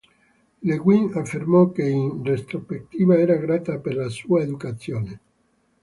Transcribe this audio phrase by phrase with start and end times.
[0.63, 5.19] Le Guin affermò che, in retrospettiva, era grata per la sua educazione.